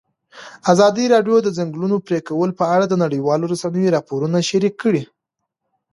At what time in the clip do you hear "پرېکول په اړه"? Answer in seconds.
2.07-2.85